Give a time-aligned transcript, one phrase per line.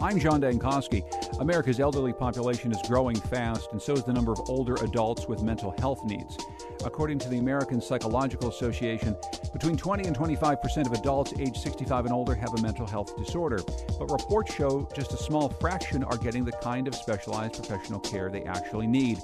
[0.00, 1.04] I'm John Dankosky.
[1.40, 5.42] America's elderly population is growing fast, and so is the number of older adults with
[5.42, 6.36] mental health needs.
[6.84, 9.16] According to the American Psychological Association,
[9.52, 13.16] between 20 and 25 percent of adults age 65 and older have a mental health
[13.16, 13.60] disorder.
[13.98, 18.30] But reports show just a small fraction are getting the kind of specialized professional care
[18.30, 19.20] they actually need.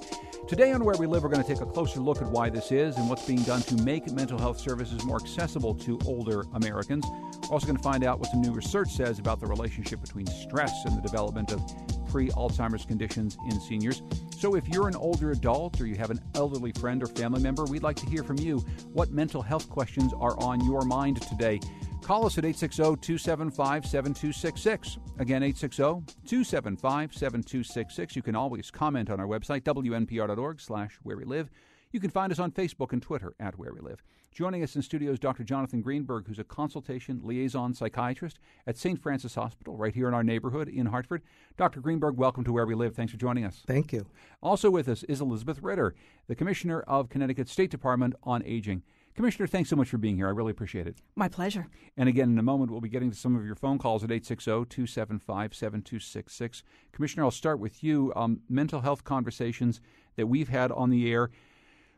[0.47, 2.71] Today on Where We Live, we're going to take a closer look at why this
[2.71, 7.05] is and what's being done to make mental health services more accessible to older Americans.
[7.43, 10.25] We're also going to find out what some new research says about the relationship between
[10.25, 11.61] stress and the development of
[12.09, 14.01] pre Alzheimer's conditions in seniors.
[14.37, 17.65] So, if you're an older adult or you have an elderly friend or family member,
[17.65, 18.59] we'd like to hear from you.
[18.93, 21.59] What mental health questions are on your mind today?
[22.01, 24.97] Call us at 860 275 7266.
[25.19, 25.83] Again, 860
[26.27, 28.15] 275 7266.
[28.15, 31.49] You can always comment on our website, wnpr.org slash where we live.
[31.93, 34.01] You can find us on Facebook and Twitter at Where We Live.
[34.31, 35.43] Joining us in studio is Dr.
[35.43, 38.97] Jonathan Greenberg, who's a consultation liaison psychiatrist at St.
[38.97, 41.21] Francis Hospital, right here in our neighborhood in Hartford.
[41.57, 41.81] Dr.
[41.81, 42.95] Greenberg, welcome to Where We Live.
[42.95, 43.61] Thanks for joining us.
[43.67, 44.05] Thank you.
[44.41, 45.93] Also with us is Elizabeth Ritter,
[46.27, 48.83] the Commissioner of Connecticut State Department on Aging.
[49.13, 50.27] Commissioner, thanks so much for being here.
[50.27, 50.95] I really appreciate it.
[51.17, 51.67] My pleasure.
[51.97, 54.11] And again, in a moment, we'll be getting to some of your phone calls at
[54.11, 56.63] 860 275 7266.
[56.93, 58.13] Commissioner, I'll start with you.
[58.15, 59.81] Um, mental health conversations
[60.15, 61.31] that we've had on the air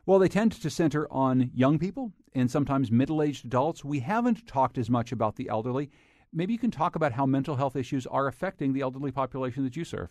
[0.06, 3.84] well, they tend to center on young people and sometimes middle aged adults.
[3.84, 5.90] We haven't talked as much about the elderly.
[6.32, 9.76] Maybe you can talk about how mental health issues are affecting the elderly population that
[9.76, 10.08] you serve.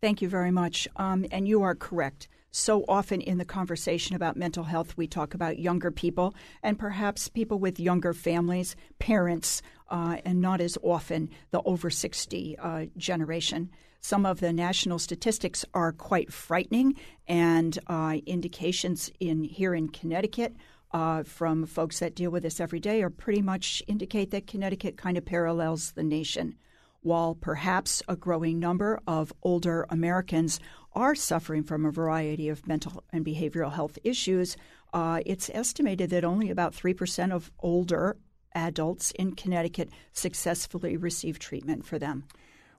[0.00, 0.88] Thank you very much.
[0.96, 2.28] Um, and you are correct.
[2.50, 7.28] So often in the conversation about mental health, we talk about younger people and perhaps
[7.28, 13.70] people with younger families, parents, uh, and not as often the over 60 uh, generation.
[14.00, 16.96] Some of the national statistics are quite frightening,
[17.28, 20.56] and uh, indications in here in Connecticut
[20.92, 24.96] uh, from folks that deal with this every day are pretty much indicate that Connecticut
[24.96, 26.56] kind of parallels the nation.
[27.02, 30.60] While perhaps a growing number of older Americans
[30.92, 34.56] are suffering from a variety of mental and behavioral health issues,
[34.92, 38.16] uh, it's estimated that only about 3% of older
[38.54, 42.24] adults in Connecticut successfully receive treatment for them.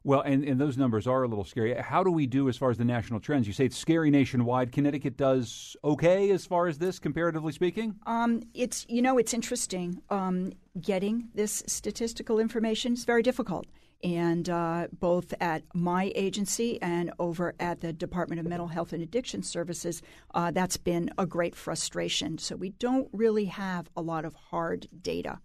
[0.03, 1.75] Well, and, and those numbers are a little scary.
[1.75, 3.45] How do we do as far as the national trends?
[3.45, 4.72] You say it's scary nationwide.
[4.72, 7.95] Connecticut does okay as far as this, comparatively speaking.
[8.07, 10.01] Um, it's you know it's interesting.
[10.09, 13.67] Um, getting this statistical information is very difficult,
[14.03, 19.03] and uh, both at my agency and over at the Department of Mental Health and
[19.03, 20.01] Addiction Services,
[20.33, 22.39] uh, that's been a great frustration.
[22.39, 25.39] So we don't really have a lot of hard data.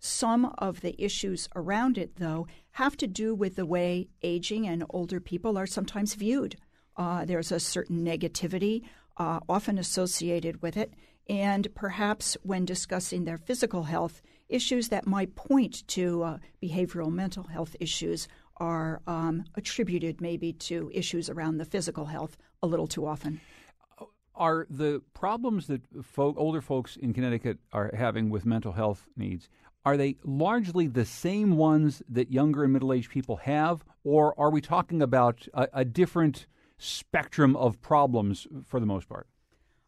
[0.00, 4.84] Some of the issues around it, though, have to do with the way aging and
[4.90, 6.56] older people are sometimes viewed.
[6.96, 8.82] Uh, there's a certain negativity
[9.16, 10.94] uh, often associated with it,
[11.28, 17.44] and perhaps when discussing their physical health, issues that might point to uh, behavioral mental
[17.44, 23.06] health issues are um, attributed maybe to issues around the physical health a little too
[23.06, 23.40] often.
[24.34, 29.48] Are the problems that folk, older folks in Connecticut are having with mental health needs
[29.84, 34.50] are they largely the same ones that younger and middle aged people have, or are
[34.50, 36.46] we talking about a, a different
[36.78, 39.26] spectrum of problems for the most part?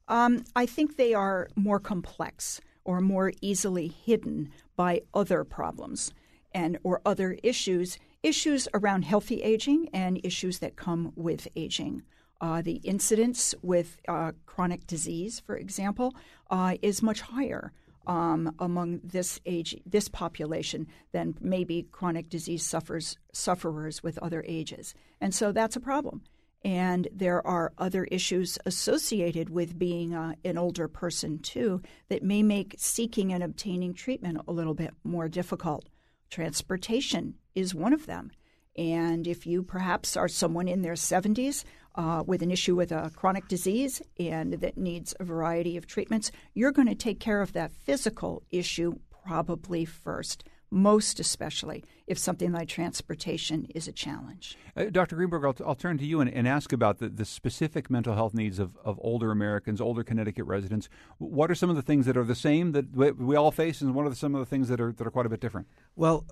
[0.09, 6.13] Um, I think they are more complex or more easily hidden by other problems
[6.53, 12.03] and or other issues, issues around healthy aging and issues that come with aging.
[12.41, 16.15] Uh, the incidence with uh, chronic disease, for example,
[16.51, 17.73] uh, is much higher
[18.07, 24.95] um, among this age, this population, than maybe chronic disease suffers, sufferers with other ages.
[25.21, 26.23] And so that's a problem.
[26.63, 32.43] And there are other issues associated with being uh, an older person, too, that may
[32.43, 35.89] make seeking and obtaining treatment a little bit more difficult.
[36.29, 38.31] Transportation is one of them.
[38.77, 41.65] And if you perhaps are someone in their 70s
[41.95, 46.31] uh, with an issue with a chronic disease and that needs a variety of treatments,
[46.55, 48.95] you're going to take care of that physical issue
[49.25, 54.57] probably first, most especially if something like transportation is a challenge.
[54.77, 55.17] Uh, Dr.
[55.17, 58.15] Greenberg, I'll, t- I'll, turn to you and, and ask about the, the, specific mental
[58.15, 60.89] health needs of, of older Americans, older Connecticut residents.
[61.19, 63.81] What are some of the things that are the same that we, we all face,
[63.81, 65.67] and what are some of the things that are, that are quite a bit different?
[65.97, 66.25] Well,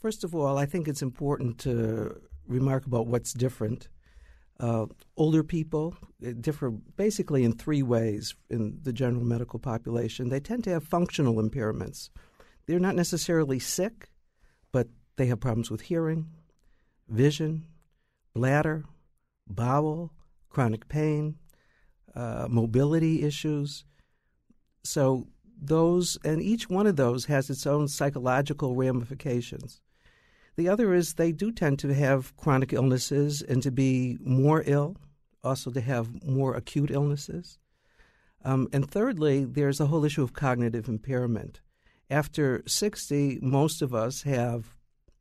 [0.00, 3.88] first of all, I think it's important to remark about what's different.
[4.60, 4.86] Uh,
[5.16, 10.28] older people uh, differ basically in three ways in the general medical population.
[10.28, 12.10] They tend to have functional impairments.
[12.66, 14.10] They're not necessarily sick,
[14.70, 16.28] but they have problems with hearing,
[17.08, 17.66] vision,
[18.32, 18.84] bladder,
[19.46, 20.12] bowel,
[20.48, 21.36] chronic pain,
[22.14, 23.84] uh, mobility issues.
[24.84, 25.26] So,
[25.60, 29.80] those, and each one of those has its own psychological ramifications.
[30.56, 34.96] The other is they do tend to have chronic illnesses and to be more ill,
[35.42, 37.58] also to have more acute illnesses.
[38.44, 41.60] Um, and thirdly, there's a whole issue of cognitive impairment.
[42.10, 44.76] After 60, most of us have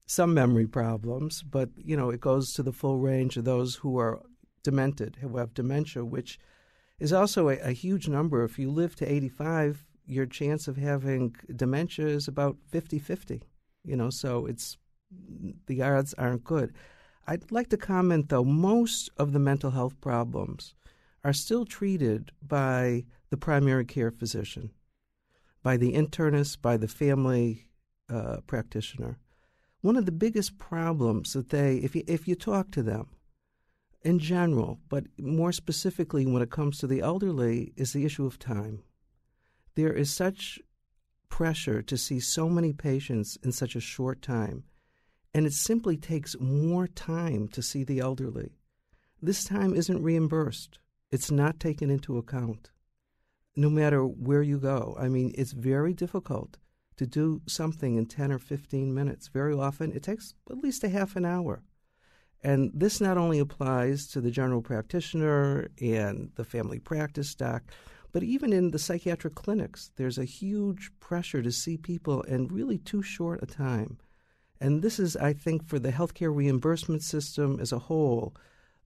[0.05, 3.97] some memory problems, but you know it goes to the full range of those who
[3.97, 4.21] are
[4.63, 6.39] demented, who have dementia, which
[6.99, 8.43] is also a, a huge number.
[8.43, 13.41] If you live to 85, your chance of having dementia is about 50 50.
[13.85, 14.77] You know, so it's
[15.67, 16.73] the odds aren't good.
[17.25, 20.75] I'd like to comment though, most of the mental health problems
[21.23, 24.71] are still treated by the primary care physician,
[25.61, 27.69] by the internist, by the family
[28.09, 29.17] uh, practitioner.
[29.81, 33.07] One of the biggest problems that they, if you, if you talk to them
[34.01, 38.37] in general, but more specifically when it comes to the elderly, is the issue of
[38.37, 38.83] time.
[39.75, 40.59] There is such
[41.29, 44.65] pressure to see so many patients in such a short time
[45.33, 48.51] and it simply takes more time to see the elderly.
[49.21, 50.79] This time isn't reimbursed,
[51.11, 52.71] it's not taken into account.
[53.55, 56.57] No matter where you go, I mean, it's very difficult
[56.97, 59.27] to do something in 10 or 15 minutes.
[59.27, 61.63] Very often, it takes at least a half an hour.
[62.43, 67.63] And this not only applies to the general practitioner and the family practice doc,
[68.11, 72.77] but even in the psychiatric clinics, there's a huge pressure to see people in really
[72.77, 73.97] too short a time.
[74.63, 78.33] And this is, I think, for the healthcare reimbursement system as a whole,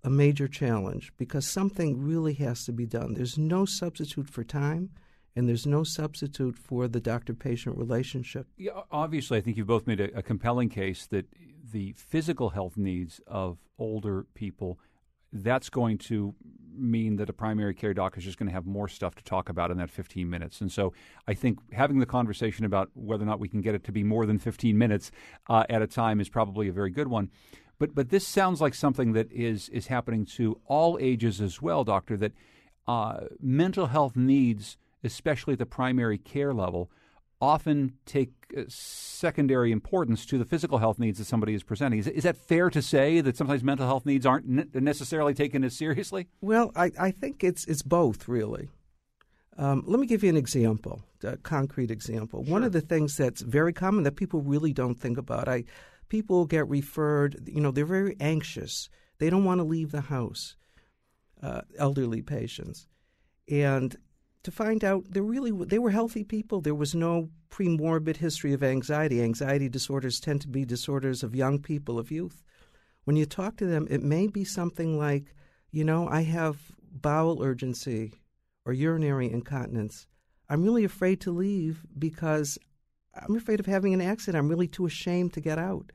[0.03, 3.13] a major challenge because something really has to be done.
[3.13, 4.89] There's no substitute for time,
[5.35, 8.47] and there's no substitute for the doctor patient relationship.
[8.57, 11.27] Yeah, obviously, I think you've both made a, a compelling case that
[11.71, 14.79] the physical health needs of older people
[15.43, 16.35] that's going to
[16.77, 19.49] mean that a primary care doc is just going to have more stuff to talk
[19.49, 20.61] about in that 15 minutes.
[20.61, 20.93] And so
[21.27, 24.03] I think having the conversation about whether or not we can get it to be
[24.03, 25.11] more than 15 minutes
[25.49, 27.29] uh, at a time is probably a very good one.
[27.79, 31.83] But but this sounds like something that is is happening to all ages as well,
[31.83, 32.17] doctor.
[32.17, 32.31] That
[32.87, 36.89] uh, mental health needs, especially at the primary care level,
[37.39, 41.99] often take uh, secondary importance to the physical health needs that somebody is presenting.
[41.99, 45.63] Is, is that fair to say that sometimes mental health needs aren't ne- necessarily taken
[45.63, 46.27] as seriously?
[46.41, 48.69] Well, I, I think it's it's both really.
[49.57, 52.43] Um, let me give you an example, a concrete example.
[52.43, 52.53] Sure.
[52.53, 55.47] One of the things that's very common that people really don't think about.
[55.47, 55.63] I
[56.09, 57.47] people get referred.
[57.47, 58.89] You know, they're very anxious.
[59.19, 60.55] They don't want to leave the house.
[61.41, 62.87] Uh, elderly patients,
[63.47, 63.95] and
[64.43, 66.61] to find out they really they were healthy people.
[66.61, 69.21] There was no premorbid history of anxiety.
[69.21, 72.43] Anxiety disorders tend to be disorders of young people, of youth.
[73.03, 75.33] When you talk to them, it may be something like,
[75.71, 76.57] you know, I have
[76.91, 78.13] bowel urgency
[78.65, 80.07] or urinary incontinence.
[80.49, 82.57] I'm really afraid to leave because
[83.15, 84.41] I'm afraid of having an accident.
[84.41, 85.91] I'm really too ashamed to get out.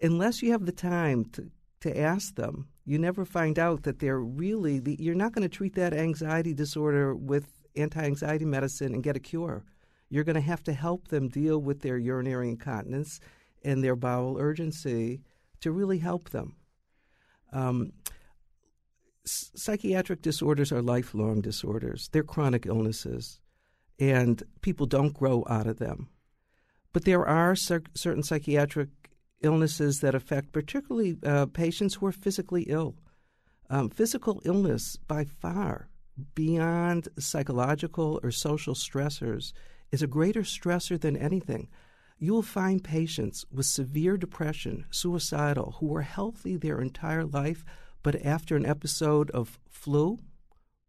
[0.00, 1.50] Unless you have the time to,
[1.80, 5.54] to ask them, you never find out that they're really, the, you're not going to
[5.54, 9.64] treat that anxiety disorder with anti anxiety medicine and get a cure.
[10.10, 13.20] You're going to have to help them deal with their urinary incontinence
[13.64, 15.22] and their bowel urgency
[15.60, 16.56] to really help them.
[17.52, 17.92] Um,
[19.24, 23.40] psychiatric disorders are lifelong disorders, they're chronic illnesses,
[23.98, 26.08] and people don't grow out of them.
[26.92, 28.88] But there are cer- certain psychiatric
[29.44, 32.96] illnesses that affect particularly uh, patients who are physically ill.
[33.70, 35.88] Um, physical illness, by far,
[36.34, 39.52] beyond psychological or social stressors,
[39.90, 41.68] is a greater stressor than anything.
[42.18, 47.64] You will find patients with severe depression, suicidal, who were healthy their entire life,
[48.02, 50.18] but after an episode of flu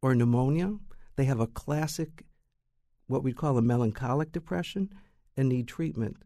[0.01, 0.77] or pneumonia,
[1.15, 2.25] they have a classic,
[3.07, 4.89] what we call a melancholic depression,
[5.37, 6.17] and need treatment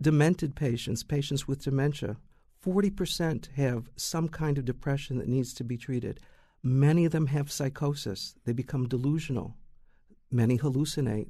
[0.00, 2.16] demented patients, patients with dementia,
[2.64, 6.20] 40% have some kind of depression that needs to be treated.
[6.62, 8.34] Many of them have psychosis.
[8.44, 9.54] They become delusional.
[10.30, 11.28] Many hallucinate.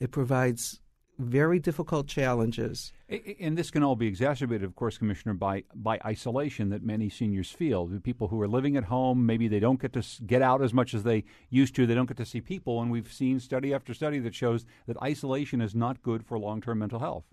[0.00, 0.80] It provides
[1.18, 2.92] very difficult challenges.
[3.40, 7.50] And this can all be exacerbated, of course, Commissioner, by, by isolation that many seniors
[7.50, 7.86] feel.
[8.02, 10.94] People who are living at home, maybe they don't get to get out as much
[10.94, 11.86] as they used to.
[11.86, 12.80] They don't get to see people.
[12.80, 16.60] And we've seen study after study that shows that isolation is not good for long
[16.60, 17.24] term mental health.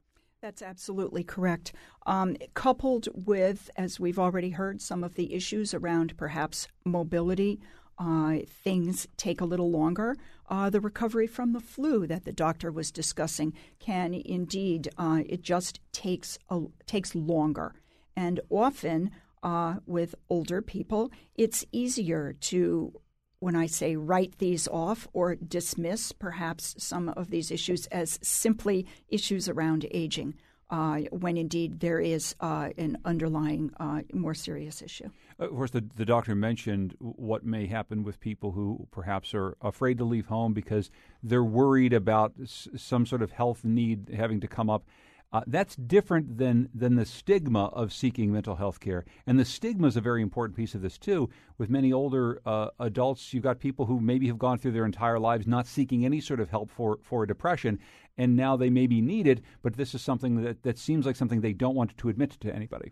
[0.42, 1.72] That's absolutely correct.
[2.08, 7.60] Um, coupled with, as we've already heard, some of the issues around perhaps mobility,
[8.00, 10.16] uh, things take a little longer.
[10.50, 15.44] Uh, the recovery from the flu that the doctor was discussing can indeed uh, it
[15.44, 17.76] just takes a, takes longer,
[18.16, 19.12] and often
[19.44, 22.94] uh, with older people, it's easier to
[23.42, 28.86] when I say write these off or dismiss perhaps some of these issues as simply
[29.10, 30.36] issues around aging.
[30.70, 35.10] Uh, when indeed there is uh, an underlying uh, more serious issue.
[35.38, 39.98] Of course, the, the doctor mentioned what may happen with people who perhaps are afraid
[39.98, 40.90] to leave home because
[41.22, 44.86] they're worried about s- some sort of health need having to come up.
[45.34, 49.88] Uh, that's different than than the stigma of seeking mental health care, and the stigma
[49.88, 51.30] is a very important piece of this too.
[51.58, 55.20] With many older uh, adults, you've got people who maybe have gone through their entire
[55.20, 57.80] lives not seeking any sort of help for for depression,
[58.18, 61.40] and now they may be needed, but this is something that that seems like something
[61.40, 62.92] they don't want to admit to anybody.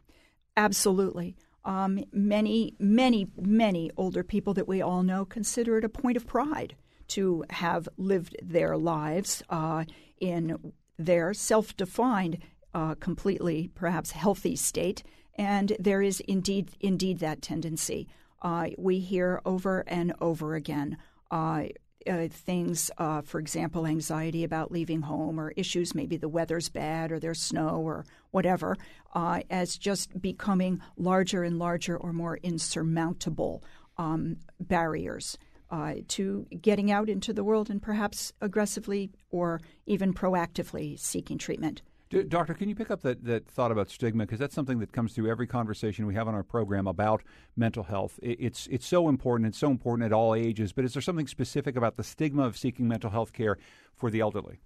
[0.55, 1.35] Absolutely.
[1.65, 6.25] Um, many, many, many older people that we all know consider it a point of
[6.25, 6.75] pride
[7.09, 9.83] to have lived their lives uh,
[10.19, 12.37] in their self defined,
[12.73, 15.01] uh, completely perhaps healthy state.
[15.35, 18.07] And there is indeed, indeed that tendency.
[18.41, 20.97] Uh, we hear over and over again
[21.31, 21.63] uh,
[22.07, 27.11] uh, things, uh, for example, anxiety about leaving home or issues, maybe the weather's bad
[27.11, 28.77] or there's snow or whatever,
[29.13, 33.63] uh, as just becoming larger and larger or more insurmountable
[33.97, 35.37] um, barriers
[35.71, 41.81] uh, to getting out into the world and perhaps aggressively or even proactively seeking treatment.
[42.27, 44.25] Doctor, can you pick up that, that thought about stigma?
[44.25, 47.21] Because that's something that comes through every conversation we have on our program about
[47.55, 48.19] mental health.
[48.23, 49.47] It's, it's so important.
[49.47, 50.73] It's so important at all ages.
[50.73, 53.59] But is there something specific about the stigma of seeking mental health care
[53.95, 54.59] for the elderly?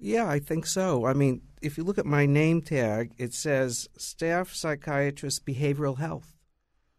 [0.00, 1.06] Yeah, I think so.
[1.06, 6.31] I mean, if you look at my name tag, it says staff psychiatrist behavioral health.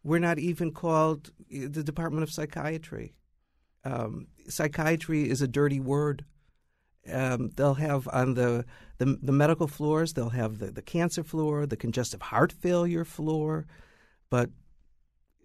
[0.04, 3.16] We're not even called the Department of Psychiatry.
[3.86, 6.26] Um, psychiatry is a dirty word.
[7.12, 8.66] Um, they'll have on the,
[8.98, 13.66] the, the medical floors, they'll have the, the cancer floor, the congestive heart failure floor,
[14.30, 14.50] but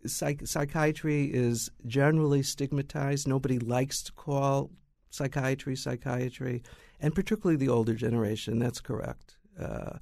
[0.07, 3.27] psych- psychiatry is generally stigmatized.
[3.27, 4.71] Nobody likes to call
[5.11, 6.63] psychiatry psychiatry,
[7.01, 8.59] and particularly the older generation.
[8.59, 9.37] That's correct.
[9.61, 9.99] Uh,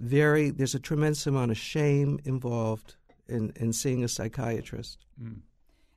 [0.00, 2.96] very, there's a tremendous amount of shame involved
[3.28, 4.98] in, in seeing a psychiatrist.
[5.22, 5.40] Mm.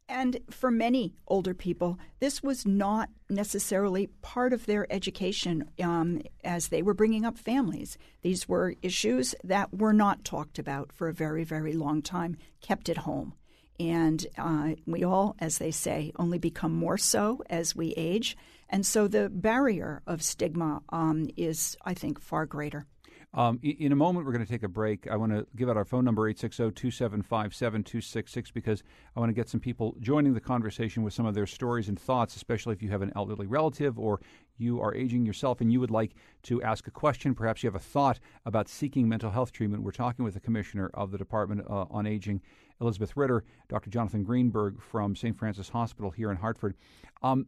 [0.09, 6.69] And for many older people, this was not necessarily part of their education um, as
[6.69, 7.97] they were bringing up families.
[8.21, 12.87] These were issues that were not talked about for a very, very long time, kept
[12.87, 13.33] at home.
[13.79, 18.37] And uh, we all, as they say, only become more so as we age.
[18.69, 22.85] And so the barrier of stigma um, is, I think, far greater.
[23.33, 25.05] Um, in a moment, we're going to take a break.
[25.11, 28.81] I want to give out our phone number, 860-275-7266, because
[29.15, 31.99] I want to get some people joining the conversation with some of their stories and
[31.99, 34.21] thoughts, especially if you have an elderly relative or
[34.57, 37.35] you are aging yourself and you would like to ask a question.
[37.35, 39.83] Perhaps you have a thought about seeking mental health treatment.
[39.83, 42.41] We're talking with the commissioner of the Department uh, on Aging,
[42.79, 43.89] Elizabeth Ritter, Dr.
[43.89, 45.35] Jonathan Greenberg from St.
[45.37, 46.75] Francis Hospital here in Hartford.
[47.21, 47.47] Um,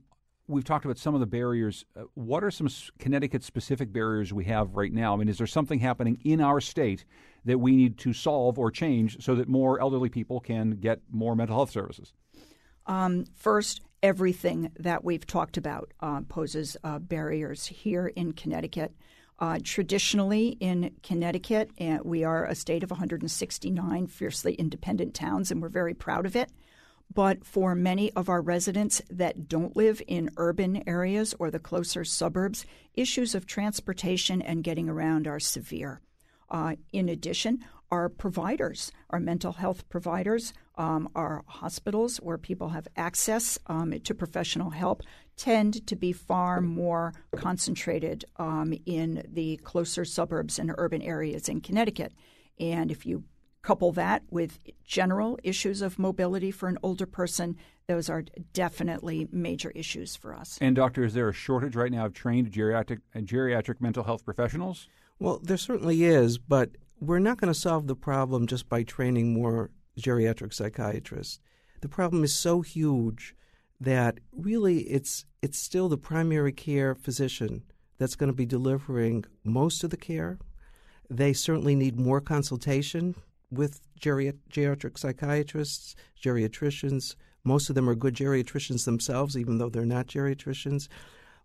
[0.49, 1.85] we've talked about some of the barriers.
[1.95, 5.13] Uh, what are some Connecticut specific barriers we have right now?
[5.13, 7.05] I mean, is there something happening in our state
[7.45, 11.35] that we need to solve or change so that more elderly people can get more
[11.35, 12.13] mental health services?
[12.87, 18.93] Um, first, everything that we've talked about uh, poses uh, barriers here in Connecticut.
[19.37, 25.61] Uh, traditionally, in Connecticut, uh, we are a state of 169 fiercely independent towns, and
[25.61, 26.51] we're very proud of it.
[27.13, 32.05] But for many of our residents that don't live in urban areas or the closer
[32.05, 36.01] suburbs, issues of transportation and getting around are severe.
[36.49, 42.87] Uh, in addition, our providers, our mental health providers, um, our hospitals where people have
[42.95, 45.01] access um, to professional help
[45.35, 51.61] tend to be far more concentrated um, in the closer suburbs and urban areas in
[51.61, 52.13] Connecticut.
[52.59, 53.23] And if you
[53.61, 58.23] Couple that with general issues of mobility for an older person, those are
[58.53, 60.57] definitely major issues for us.
[60.61, 64.23] And, doctor, is there a shortage right now of trained geriatric, uh, geriatric mental health
[64.23, 64.87] professionals?
[65.19, 69.33] Well, there certainly is, but we're not going to solve the problem just by training
[69.33, 71.39] more geriatric psychiatrists.
[71.81, 73.35] The problem is so huge
[73.79, 77.63] that really it's it's still the primary care physician
[77.97, 80.37] that's going to be delivering most of the care.
[81.09, 83.15] They certainly need more consultation
[83.51, 87.15] with geriatric psychiatrists, geriatricians.
[87.43, 90.87] Most of them are good geriatricians themselves, even though they're not geriatricians.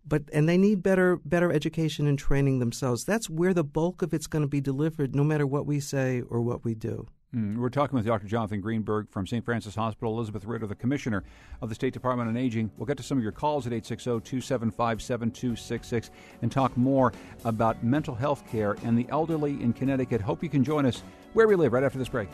[0.07, 3.05] but and they need better better education and training themselves.
[3.05, 6.21] That's where the bulk of it's going to be delivered, no matter what we say
[6.29, 7.07] or what we do.
[7.35, 8.27] Mm, we're talking with Dr.
[8.27, 9.43] Jonathan Greenberg from St.
[9.43, 11.23] Francis Hospital, Elizabeth Ritter, the Commissioner
[11.61, 12.71] of the State Department on Aging.
[12.77, 17.11] We'll get to some of your calls at 860 275 7266 and talk more
[17.43, 20.21] about mental health care and the elderly in Connecticut.
[20.21, 21.03] Hope you can join us
[21.35, 22.29] where we live right after this break.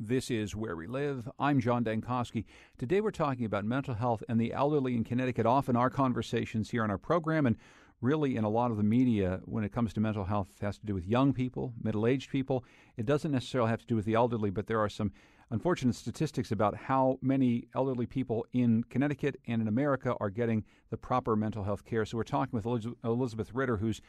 [0.00, 1.28] This is Where We Live.
[1.38, 2.46] I'm John Dankosky.
[2.78, 5.44] Today we're talking about mental health and the elderly in Connecticut.
[5.44, 7.56] Often our conversations here on our program and
[8.00, 10.86] really in a lot of the media when it comes to mental health has to
[10.86, 12.64] do with young people, middle-aged people.
[12.96, 15.12] It doesn't necessarily have to do with the elderly, but there are some
[15.50, 20.96] unfortunate statistics about how many elderly people in Connecticut and in America are getting the
[20.96, 22.04] proper mental health care.
[22.04, 22.66] So we're talking with
[23.04, 24.00] Elizabeth Ritter who's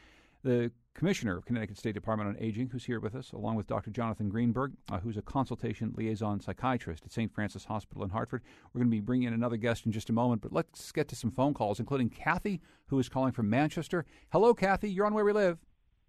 [0.42, 0.70] the
[1.00, 3.90] Commissioner of Connecticut State Department on Aging, who's here with us, along with Dr.
[3.90, 7.32] Jonathan Greenberg, uh, who's a consultation liaison psychiatrist at St.
[7.32, 8.42] Francis Hospital in Hartford.
[8.74, 11.08] We're going to be bringing in another guest in just a moment, but let's get
[11.08, 14.04] to some phone calls, including Kathy, who is calling from Manchester.
[14.30, 14.90] Hello, Kathy.
[14.90, 15.56] You're on Where We Live.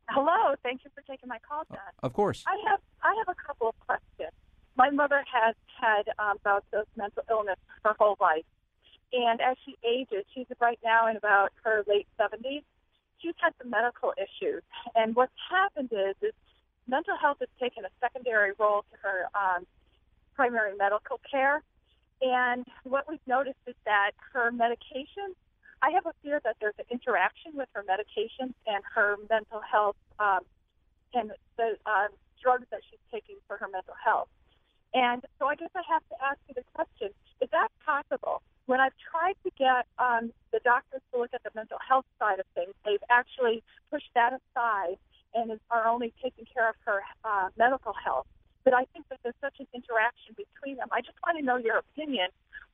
[0.10, 0.56] Hello.
[0.62, 1.78] Thank you for taking my call, John.
[1.78, 2.44] Uh, of course.
[2.46, 4.34] I have I have a couple of questions.
[4.76, 7.56] My mother has had um, bouts of mental illness
[7.86, 8.44] her whole life,
[9.14, 12.64] and as she ages, she's right now in about her late 70s
[13.22, 14.64] she's had some medical issues,
[14.96, 16.34] and what's happened is is
[16.88, 19.66] mental health has taken a secondary role to her um,
[20.36, 21.62] primary medical care.
[22.22, 25.34] And what we've noticed is that her medication,
[25.82, 29.96] I have a fear that there's an interaction with her medications and her mental health
[30.20, 30.42] um,
[31.14, 32.08] and the uh,
[32.42, 34.30] drugs that she's taking for her mental health.
[34.94, 37.10] And so I guess I have to ask you the question
[37.42, 38.44] is that possible?
[38.66, 42.40] When I've tried to get um, the doctors to look at the mental health side
[42.40, 44.98] of things, they've actually pushed that aside
[45.34, 48.28] and are only taking care of her uh, medical health.
[48.64, 50.88] But I think that there's such an interaction between them.
[50.92, 52.30] I just want to know your opinion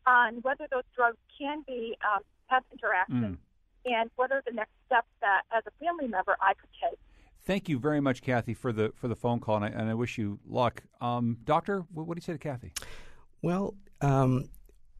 [0.06, 3.92] on whether those drugs can be um, have interaction mm.
[3.92, 7.00] and what are the next steps that, as a family member, I could take.
[7.46, 9.94] Thank you very much, Kathy, for the for the phone call, and I, and I
[9.94, 10.84] wish you luck.
[11.00, 12.74] Um, doctor, what, what, do you say to Kathy?
[13.42, 14.50] Well, um,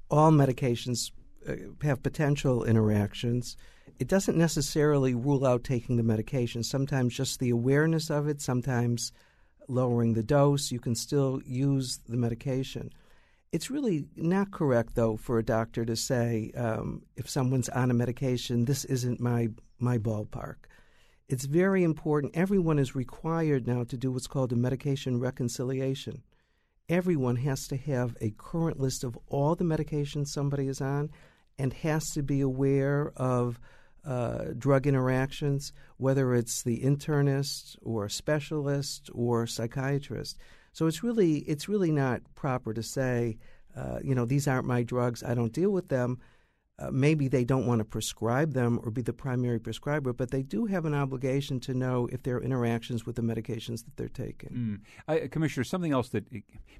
[0.10, 1.12] all medications
[1.48, 3.58] uh, have potential interactions.
[4.00, 6.64] It doesn't necessarily rule out taking the medication.
[6.64, 9.12] Sometimes just the awareness of it, sometimes
[9.68, 12.94] lowering the dose, you can still use the medication.
[13.52, 17.94] It's really not correct, though, for a doctor to say um, if someone's on a
[17.94, 20.56] medication, this isn't my my ballpark.
[21.30, 22.36] It's very important.
[22.36, 26.24] Everyone is required now to do what's called a medication reconciliation
[26.90, 31.10] everyone has to have a current list of all the medications somebody is on
[31.60, 33.60] and has to be aware of
[34.06, 40.38] uh, drug interactions, whether it's the internist or specialist or psychiatrist.
[40.72, 43.38] So it's really it's really not proper to say,
[43.76, 45.24] uh, you know, these aren't my drugs.
[45.24, 46.20] I don't deal with them
[46.80, 50.44] uh, maybe they don't want to prescribe them or be the primary prescriber, but they
[50.44, 54.08] do have an obligation to know if there are interactions with the medications that they're
[54.08, 54.50] taking.
[54.50, 54.80] Mm.
[55.08, 56.26] I, Commissioner, something else that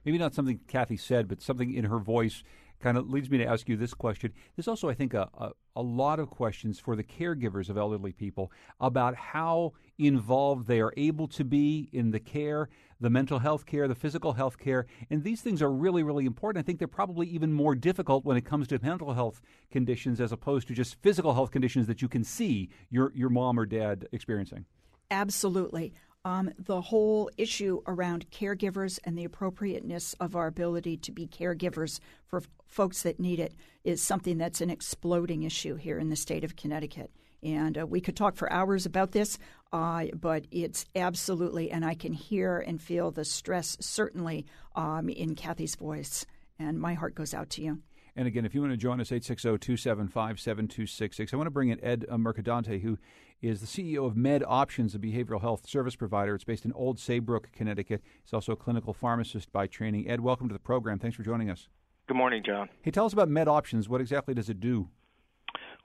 [0.06, 2.44] maybe not something Kathy said, but something in her voice
[2.80, 4.34] kind of leads me to ask you this question.
[4.56, 8.12] There's also, I think, a, a, a lot of questions for the caregivers of elderly
[8.12, 13.66] people about how involved they are able to be in the care, the mental health
[13.66, 14.86] care, the physical health care.
[15.10, 16.64] And these things are really, really important.
[16.64, 20.32] I think they're probably even more difficult when it comes to mental health conditions as
[20.32, 24.08] opposed to just physical health conditions that you can see your, your mom or dad
[24.12, 24.66] experiencing.
[25.10, 25.94] Absolutely.
[26.28, 32.02] Um, the whole issue around caregivers and the appropriateness of our ability to be caregivers
[32.26, 33.54] for f- folks that need it
[33.86, 37.12] is something that's an exploding issue here in the state of Connecticut.
[37.42, 39.38] And uh, we could talk for hours about this,
[39.72, 45.34] uh, but it's absolutely, and I can hear and feel the stress certainly um, in
[45.34, 46.26] Kathy's voice.
[46.60, 47.80] And my heart goes out to you.
[48.18, 51.32] And again, if you want to join us, 860 275 7266.
[51.32, 52.98] I want to bring in Ed Mercadante, who
[53.44, 56.34] is the CEO of Med Options, a behavioral health service provider.
[56.34, 58.02] It's based in Old Saybrook, Connecticut.
[58.24, 60.10] He's also a clinical pharmacist by training.
[60.10, 60.98] Ed, welcome to the program.
[60.98, 61.70] Thanks for joining us.
[62.08, 62.70] Good morning, John.
[62.82, 63.88] Hey, tell us about Med Options.
[63.88, 64.90] What exactly does it do?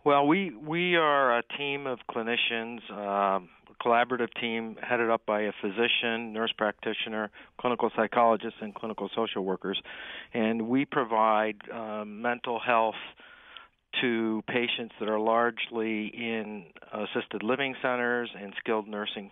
[0.03, 5.53] Well, we we are a team of clinicians, um, collaborative team headed up by a
[5.61, 7.31] physician, nurse practitioner,
[7.61, 9.81] clinical psychologist, and clinical social workers,
[10.35, 12.95] and we provide um, mental health
[14.01, 19.31] to patients that are largely in assisted living centers and skilled nursing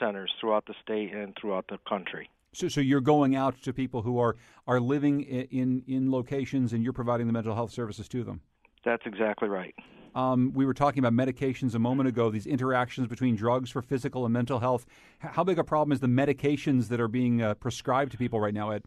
[0.00, 2.30] centers throughout the state and throughout the country.
[2.52, 6.82] So, so you're going out to people who are are living in in locations, and
[6.82, 8.40] you're providing the mental health services to them.
[8.84, 9.74] That's exactly right.
[10.16, 14.24] Um, we were talking about medications a moment ago, these interactions between drugs for physical
[14.24, 14.86] and mental health.
[15.18, 18.54] How big a problem is the medications that are being uh, prescribed to people right
[18.54, 18.84] now, Ed?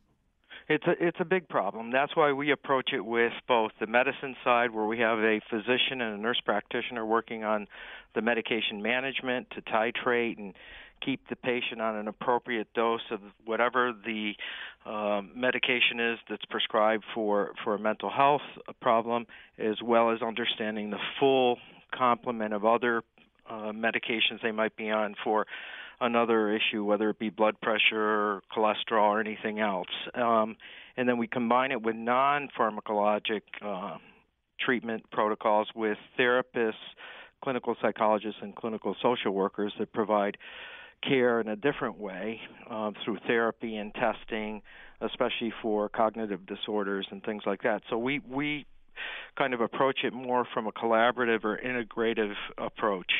[0.68, 1.92] It's a it's a big problem.
[1.92, 6.02] That's why we approach it with both the medicine side, where we have a physician
[6.02, 7.68] and a nurse practitioner working on
[8.14, 10.54] the medication management to titrate and
[11.04, 14.34] keep the patient on an appropriate dose of whatever the
[14.90, 18.42] uh, medication is that's prescribed for for a mental health
[18.82, 19.28] problem,
[19.60, 21.58] as well as understanding the full
[21.96, 23.04] complement of other
[23.50, 25.46] uh, medications they might be on for
[26.02, 29.88] another issue, whether it be blood pressure, or cholesterol, or anything else.
[30.16, 30.56] Um,
[30.98, 33.98] and then we combine it with non pharmacologic uh,
[34.60, 36.74] treatment protocols with therapists,
[37.44, 40.38] clinical psychologists, and clinical social workers that provide
[41.02, 44.62] care in a different way uh, through therapy and testing,
[45.02, 47.82] especially for cognitive disorders and things like that.
[47.90, 48.66] So we we
[49.38, 53.12] kind of approach it more from a collaborative or integrative approach.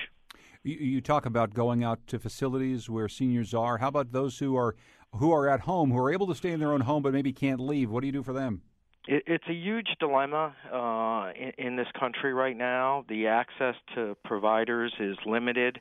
[0.64, 3.78] You, you talk about going out to facilities where seniors are.
[3.78, 4.76] How about those who are
[5.16, 7.34] who are at home, who are able to stay in their own home but maybe
[7.34, 7.90] can't leave?
[7.90, 8.62] What do you do for them?
[9.08, 13.06] It's a huge dilemma uh, in, in this country right now.
[13.10, 15.80] The access to providers is limited.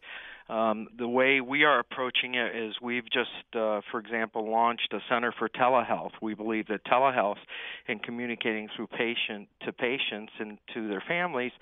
[0.48, 4.98] Um, the way we are approaching it is we've just, uh, for example, launched a
[5.08, 6.12] center for telehealth.
[6.22, 7.36] We believe that telehealth
[7.86, 11.52] and communicating through patient to patients and to their families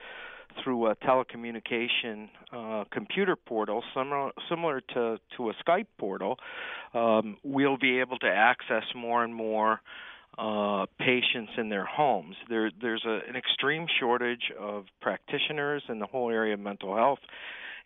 [0.63, 6.39] through a telecommunication uh, computer portal, similar similar to to a Skype portal,
[6.95, 9.81] um, we'll be able to access more and more
[10.39, 12.37] uh, patients in their homes.
[12.49, 17.21] There, there's a, an extreme shortage of practitioners in the whole area of mental health,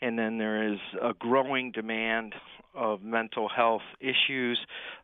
[0.02, 2.34] and then there is a growing demand
[2.74, 4.58] of mental health issues,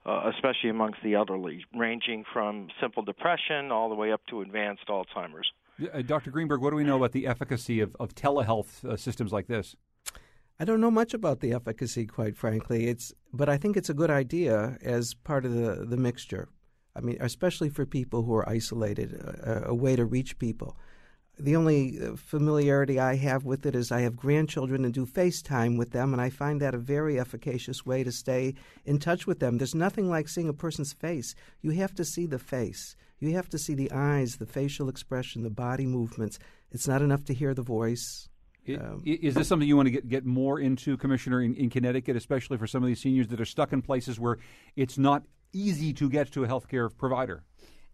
[0.04, 4.86] uh, especially amongst the elderly, ranging from simple depression all the way up to advanced
[4.88, 5.50] Alzheimer's.
[5.92, 6.30] Uh, Dr.
[6.30, 9.76] Greenberg, what do we know about the efficacy of, of telehealth uh, systems like this?
[10.58, 12.86] I don't know much about the efficacy, quite frankly.
[12.86, 16.48] It's, but I think it's a good idea as part of the, the mixture.
[16.94, 20.78] I mean, especially for people who are isolated, a, a way to reach people.
[21.38, 25.76] The only uh, familiarity I have with it is I have grandchildren and do FaceTime
[25.76, 28.54] with them, and I find that a very efficacious way to stay
[28.86, 29.58] in touch with them.
[29.58, 31.34] There's nothing like seeing a person's face.
[31.60, 32.96] You have to see the face.
[33.18, 36.38] You have to see the eyes, the facial expression, the body movements.
[36.70, 38.28] It's not enough to hear the voice.
[38.68, 42.16] Um, is this something you want to get, get more into, Commissioner, in, in, Connecticut,
[42.16, 44.38] especially for some of these seniors that are stuck in places where
[44.74, 45.22] it's not
[45.52, 47.44] easy to get to a healthcare provider?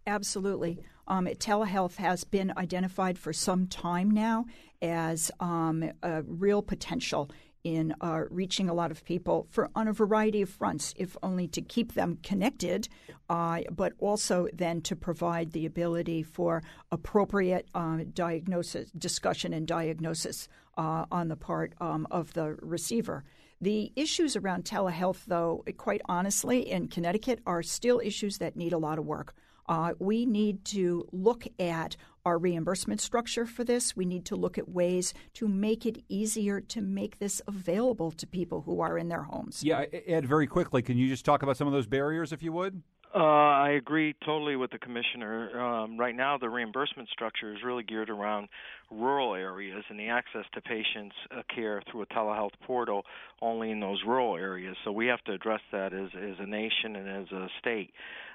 [0.05, 0.79] Absolutely.
[1.07, 4.45] Um, telehealth has been identified for some time now
[4.81, 7.29] as um, a real potential
[7.63, 11.47] in uh, reaching a lot of people for on a variety of fronts, if only
[11.47, 12.89] to keep them connected,
[13.29, 16.61] uh, but also then to provide the ability for
[16.91, 23.23] appropriate uh, diagnosis, discussion, and diagnosis uh, on the part um, of the receiver.
[23.61, 28.77] The issues around telehealth, though, quite honestly, in Connecticut, are still issues that need a
[28.77, 29.33] lot of work.
[29.67, 31.95] Uh, we need to look at
[32.25, 33.95] our reimbursement structure for this.
[33.95, 38.27] We need to look at ways to make it easier to make this available to
[38.27, 39.63] people who are in their homes.
[39.63, 42.53] Yeah, Ed, very quickly, can you just talk about some of those barriers, if you
[42.53, 42.81] would?
[43.15, 45.59] Uh, I agree totally with the commissioner.
[45.59, 48.47] Um, right now, the reimbursement structure is really geared around
[48.89, 53.03] rural areas and the access to patients' uh, care through a telehealth portal
[53.39, 54.75] only in those rural areas.
[54.83, 57.91] So we have to address that as, as a nation and as a state.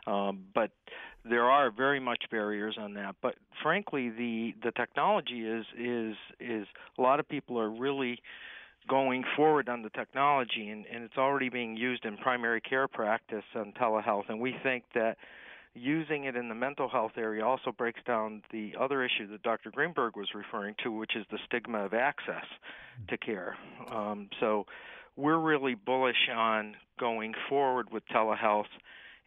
[0.07, 0.71] Um, but
[1.29, 3.17] there are very much barriers on that.
[3.23, 6.67] But frankly, the the technology is is is
[6.99, 8.21] a lot of people are really
[8.89, 13.45] going forward on the technology, and, and it's already being used in primary care practice
[13.55, 14.25] on telehealth.
[14.29, 15.19] And we think that
[15.75, 19.71] using it in the mental health area also breaks down the other issue that Dr.
[19.71, 22.47] Greenberg was referring to, which is the stigma of access
[23.09, 23.57] to care.
[23.93, 24.67] Um, so
[25.17, 28.65] we're really bullish on going forward with telehealth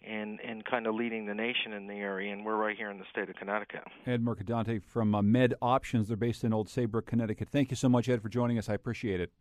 [0.03, 2.97] and and kind of leading the nation in the area, and we're right here in
[2.97, 3.83] the state of Connecticut.
[4.05, 6.07] Ed Mercadante from uh, Med Options.
[6.07, 7.49] They're based in Old Saybrook, Connecticut.
[7.49, 8.69] Thank you so much, Ed, for joining us.
[8.69, 9.31] I appreciate it.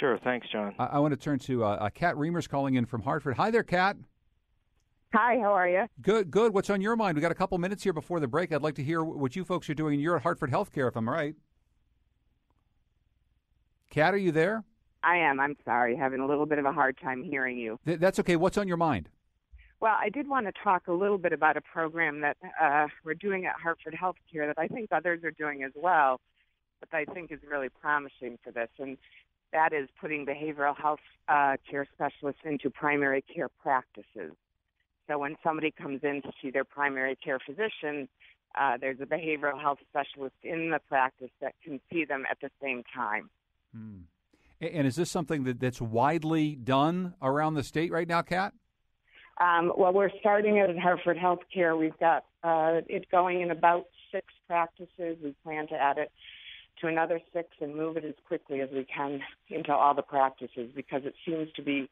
[0.00, 0.18] Sure.
[0.22, 0.74] Thanks, John.
[0.78, 3.36] I, I want to turn to uh, uh, Kat Reimers calling in from Hartford.
[3.36, 3.96] Hi there, Kat.
[5.14, 5.86] Hi, how are you?
[6.02, 6.52] Good, good.
[6.52, 7.16] What's on your mind?
[7.16, 8.52] We got a couple minutes here before the break.
[8.52, 10.00] I'd like to hear what you folks are doing.
[10.00, 11.34] You're at Hartford Healthcare, if I'm right.
[13.90, 14.64] Kat, are you there?
[15.02, 15.40] I am.
[15.40, 17.78] I'm sorry, having a little bit of a hard time hearing you.
[17.86, 18.36] Th- that's okay.
[18.36, 19.08] What's on your mind?
[19.80, 23.14] Well, I did want to talk a little bit about a program that uh, we're
[23.14, 26.20] doing at Hartford Healthcare that I think others are doing as well,
[26.80, 28.98] but I think is really promising for this, and
[29.52, 34.32] that is putting behavioral health uh, care specialists into primary care practices.
[35.06, 38.08] So when somebody comes in to see their primary care physician,
[38.58, 42.50] uh, there's a behavioral health specialist in the practice that can see them at the
[42.60, 43.30] same time.
[43.72, 44.00] Hmm.
[44.60, 48.52] And is this something that, that's widely done around the state right now, Kat?
[49.40, 51.78] Um, well, we're starting it at Hartford Healthcare.
[51.78, 55.16] We've got uh, it going in about six practices.
[55.22, 56.10] We plan to add it
[56.80, 60.70] to another six and move it as quickly as we can into all the practices
[60.74, 61.88] because it seems to be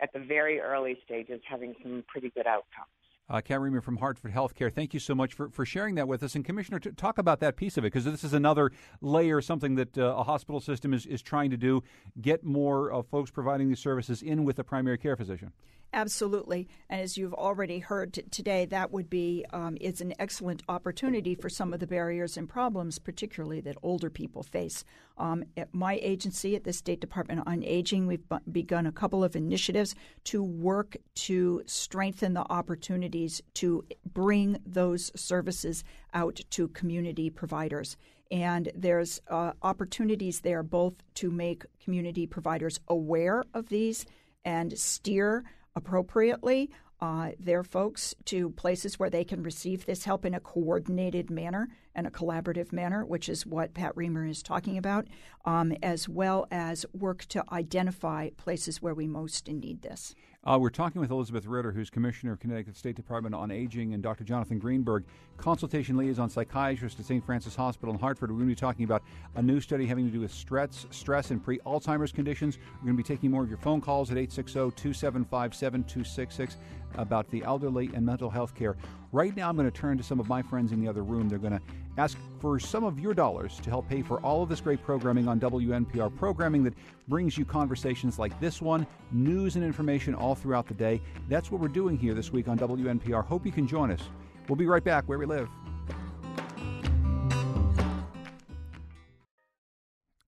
[0.00, 2.88] at the very early stages having some pretty good outcomes.
[3.28, 6.22] Uh, Kat Reamer from Hartford Healthcare, thank you so much for, for sharing that with
[6.22, 6.34] us.
[6.34, 9.96] And Commissioner, talk about that piece of it because this is another layer, something that
[9.96, 11.82] uh, a hospital system is, is trying to do,
[12.20, 15.52] get more uh, folks providing these services in with a primary care physician.
[15.94, 16.68] Absolutely.
[16.88, 21.34] And as you've already heard t- today, that would be um, it's an excellent opportunity
[21.34, 24.84] for some of the barriers and problems, particularly that older people face.
[25.18, 29.22] Um, at my agency, at the State Department on Aging, we've b- begun a couple
[29.22, 37.28] of initiatives to work to strengthen the opportunities to bring those services out to community
[37.28, 37.98] providers.
[38.30, 44.06] And there's uh, opportunities there both to make community providers aware of these
[44.42, 50.34] and steer appropriately uh, their folks to places where they can receive this help in
[50.34, 55.06] a coordinated manner and a collaborative manner, which is what Kat Reamer is talking about,
[55.44, 60.14] um, as well as work to identify places where we most need this.
[60.44, 64.02] Uh, we're talking with Elizabeth Ritter, who's Commissioner of Connecticut State Department on Aging, and
[64.02, 64.24] Dr.
[64.24, 65.04] Jonathan Greenberg,
[65.36, 67.24] Consultation Liaison Psychiatrist at St.
[67.24, 68.28] Francis Hospital in Hartford.
[68.28, 69.04] We're going to be talking about
[69.36, 72.58] a new study having to do with stress, stress and pre Alzheimer's conditions.
[72.80, 76.56] We're going to be taking more of your phone calls at 860 275 7266
[76.96, 78.76] about the elderly and mental health care.
[79.12, 81.28] Right now, I'm going to turn to some of my friends in the other room.
[81.28, 81.60] They're going to
[81.98, 85.28] ask for some of your dollars to help pay for all of this great programming
[85.28, 86.74] on WNPR, programming that
[87.08, 91.00] brings you conversations like this one, news and information all throughout the day.
[91.28, 93.24] That's what we're doing here this week on WNPR.
[93.24, 94.02] Hope you can join us.
[94.48, 95.48] We'll be right back where we live.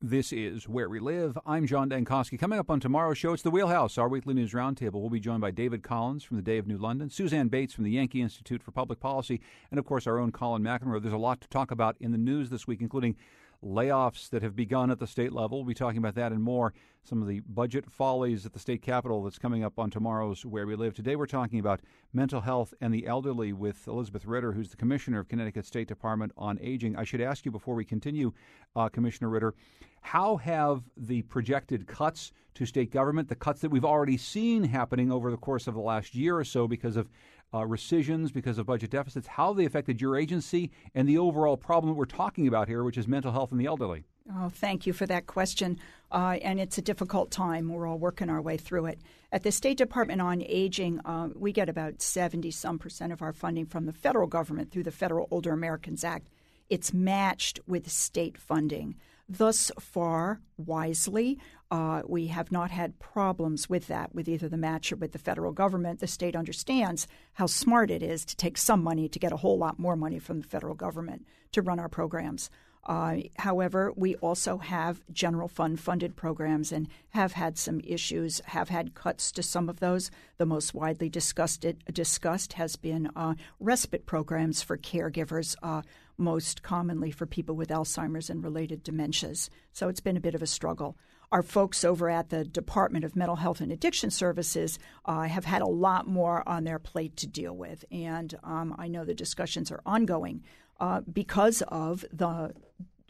[0.07, 1.39] This is Where We Live.
[1.47, 2.39] I'm John Dankosky.
[2.39, 5.01] Coming up on tomorrow's show, it's the Wheelhouse, our weekly news roundtable.
[5.01, 7.85] We'll be joined by David Collins from the Day of New London, Suzanne Bates from
[7.85, 9.41] the Yankee Institute for Public Policy,
[9.71, 11.01] and of course our own Colin McEnroe.
[11.01, 13.17] There's a lot to talk about in the news this week, including
[13.65, 15.59] layoffs that have begun at the state level.
[15.59, 16.75] We'll be talking about that and more.
[17.03, 20.67] Some of the budget follies at the state capitol that's coming up on tomorrow's Where
[20.67, 20.95] We Live.
[20.95, 21.81] Today we're talking about
[22.13, 26.33] mental health and the elderly with Elizabeth Ritter, who's the Commissioner of Connecticut State Department
[26.37, 26.97] on Aging.
[26.97, 28.33] I should ask you before we continue,
[28.75, 29.55] uh, Commissioner Ritter,
[30.01, 35.11] how have the projected cuts to state government, the cuts that we've already seen happening
[35.11, 37.09] over the course of the last year or so because of
[37.55, 41.93] uh, rescissions because of budget deficits, how they affected your agency and the overall problem
[41.93, 44.05] that we're talking about here, which is mental health in the elderly.
[44.35, 45.79] Oh, thank you for that question.
[46.11, 47.69] Uh, and it's a difficult time.
[47.69, 48.99] We're all working our way through it.
[49.31, 53.33] At the State Department on Aging, uh, we get about 70 some percent of our
[53.33, 56.29] funding from the federal government through the Federal Older Americans Act.
[56.71, 58.97] It's matched with state funding.
[59.29, 61.39] Thus far, wisely,
[61.75, 65.19] uh, we have not had problems with that, with either the match or with the
[65.19, 65.99] federal government.
[65.99, 69.59] The state understands how smart it is to take some money to get a whole
[69.59, 72.49] lot more money from the federal government to run our programs.
[72.85, 78.69] Uh, however, we also have general fund funded programs and have had some issues, have
[78.69, 80.13] had cuts to some of those.
[80.37, 85.83] The most widely discussed, discussed has been uh, respite programs for caregivers, uh,
[86.17, 89.49] most commonly for people with Alzheimer's and related dementias.
[89.73, 90.97] So it's been a bit of a struggle.
[91.35, 95.63] Our folks over at the Department of Mental Health and Addiction Services uh, have had
[95.63, 97.85] a lot more on their plate to deal with.
[97.91, 100.45] And um, I know the discussions are ongoing
[100.79, 102.55] uh, because of the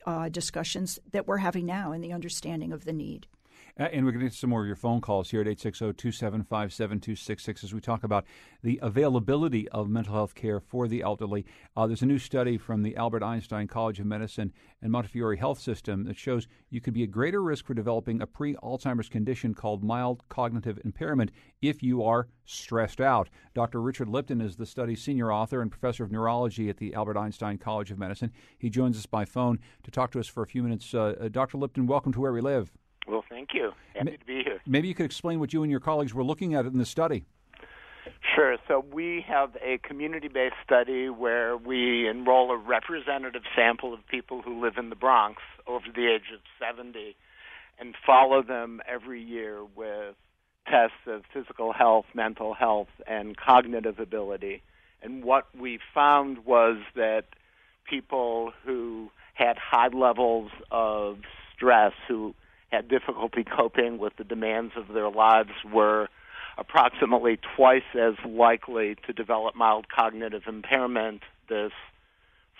[0.07, 3.27] uh, discussions that we're having now and the understanding of the need.
[3.79, 7.65] Uh, and we're going to get some more of your phone calls here at 860-275-7266
[7.65, 8.25] as we talk about
[8.63, 11.45] the availability of mental health care for the elderly.
[11.77, 15.59] Uh, there's a new study from the Albert Einstein College of Medicine and Montefiore Health
[15.59, 19.83] System that shows you could be at greater risk for developing a pre-Alzheimer's condition called
[19.83, 23.29] mild cognitive impairment if you are stressed out.
[23.55, 23.83] Dr.
[23.83, 27.59] Richard Lipton is the study's senior author and professor of neurology at the Albert Einstein
[27.59, 28.31] College of Medicine.
[28.57, 30.95] He joins us by phone to talk to us for a few minutes.
[30.95, 31.59] Uh, uh Dr.
[31.59, 32.71] Lipton, welcome to Where We Live.
[33.07, 33.73] Well, thank you.
[33.95, 34.61] Happy to be here.
[34.67, 37.25] Maybe you could explain what you and your colleagues were looking at in the study.
[38.35, 38.57] Sure.
[38.69, 44.43] So we have a community based study where we enroll a representative sample of people
[44.43, 47.17] who live in the Bronx over the age of 70
[47.79, 50.15] and follow them every year with
[50.67, 54.63] tests of physical health, mental health, and cognitive ability.
[55.03, 57.25] And what we found was that
[57.89, 61.19] people who had high levels of
[61.55, 62.35] stress, who
[62.71, 66.09] had difficulty coping with the demands of their lives were
[66.57, 71.73] approximately twice as likely to develop mild cognitive impairment, this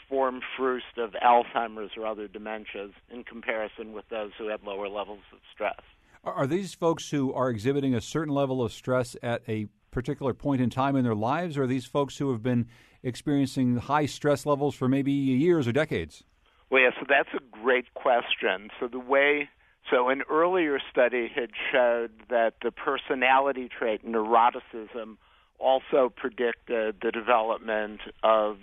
[0.09, 5.21] forme fruste of Alzheimer's or other dementias, in comparison with those who had lower levels
[5.33, 5.81] of stress.
[6.25, 10.61] Are these folks who are exhibiting a certain level of stress at a particular point
[10.61, 12.67] in time in their lives, or are these folks who have been
[13.03, 16.25] experiencing high stress levels for maybe years or decades?
[16.71, 18.71] Well, yeah, so that's a great question.
[18.81, 19.49] So the way
[19.91, 25.17] so an earlier study had showed that the personality trait neuroticism
[25.59, 28.59] also predicted the development of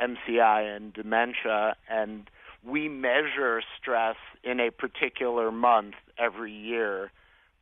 [0.00, 2.28] MCI and dementia and
[2.64, 7.12] we measure stress in a particular month every year,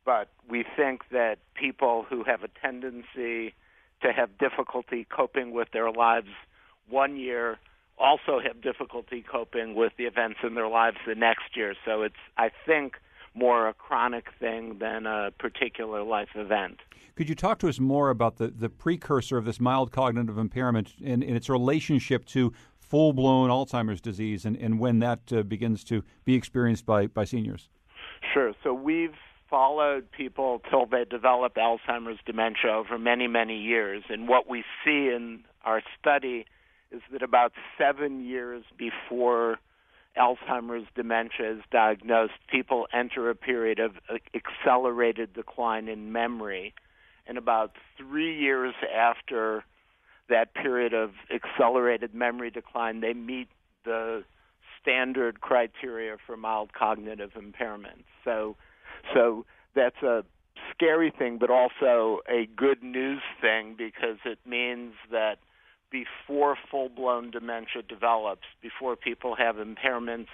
[0.03, 3.53] but we think that people who have a tendency
[4.01, 6.29] to have difficulty coping with their lives
[6.89, 7.57] one year
[7.97, 11.75] also have difficulty coping with the events in their lives the next year.
[11.85, 12.95] So it's, I think,
[13.35, 16.79] more a chronic thing than a particular life event.
[17.15, 20.93] Could you talk to us more about the, the precursor of this mild cognitive impairment
[21.03, 25.83] and, and its relationship to full blown Alzheimer's disease and, and when that uh, begins
[25.85, 27.69] to be experienced by, by seniors?
[28.33, 28.53] Sure.
[28.63, 29.15] So we've
[29.49, 34.03] followed people till they develop Alzheimer's dementia over many, many years.
[34.09, 36.45] And what we see in our study
[36.91, 39.57] is that about seven years before
[40.17, 46.73] Alzheimer's dementia is diagnosed, people enter a period of uh, accelerated decline in memory.
[47.27, 49.63] And about three years after
[50.29, 53.47] that period of accelerated memory decline, they meet
[53.83, 54.23] the
[54.81, 58.05] standard criteria for mild cognitive impairment.
[58.23, 58.55] So,
[59.13, 60.23] so that's a
[60.71, 65.37] scary thing, but also a good news thing because it means that
[65.95, 70.27] before full blown dementia develops, before people have impairments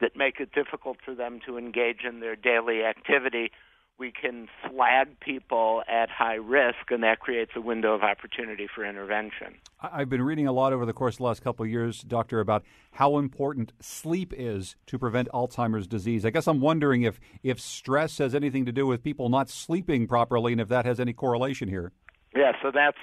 [0.00, 3.52] that make it difficult for them to engage in their daily activity,
[3.96, 8.84] we can flag people at high risk, and that creates a window of opportunity for
[8.84, 9.54] intervention.
[9.80, 12.40] I've been reading a lot over the course of the last couple of years, Doctor,
[12.40, 16.26] about how important sleep is to prevent Alzheimer's disease.
[16.26, 20.08] I guess I'm wondering if, if stress has anything to do with people not sleeping
[20.08, 21.92] properly and if that has any correlation here.
[22.34, 22.98] Yeah, so that's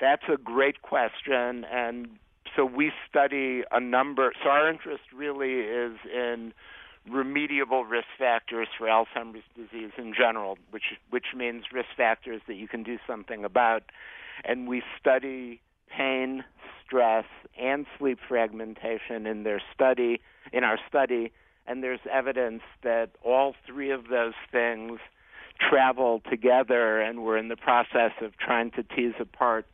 [0.00, 2.08] that's a great question, and
[2.56, 4.32] so we study a number.
[4.42, 6.52] So our interest really is in
[7.08, 12.68] remediable risk factors for Alzheimer's disease in general, which which means risk factors that you
[12.68, 13.82] can do something about.
[14.44, 16.44] And we study pain,
[16.84, 17.26] stress,
[17.60, 20.20] and sleep fragmentation in their study
[20.52, 21.32] in our study,
[21.66, 25.00] and there's evidence that all three of those things
[25.58, 29.66] travel together and we're in the process of trying to tease apart